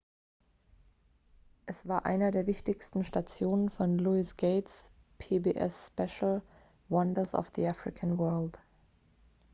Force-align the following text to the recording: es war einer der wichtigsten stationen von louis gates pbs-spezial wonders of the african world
es 1.67 1.87
war 1.87 2.07
einer 2.07 2.31
der 2.31 2.47
wichtigsten 2.47 3.03
stationen 3.03 3.69
von 3.69 3.99
louis 3.99 4.35
gates 4.35 4.93
pbs-spezial 5.19 6.41
wonders 6.89 7.35
of 7.35 7.51
the 7.55 7.67
african 7.67 8.17
world 8.17 8.57